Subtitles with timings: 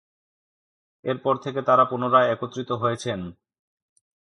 [1.05, 3.19] এরপর থেকে তারা পুনরায় একত্রিত হয়েছেন।